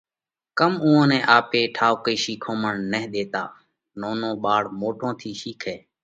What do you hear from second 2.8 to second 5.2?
نه ۮيتا؟ نونو ٻاۯ موٽون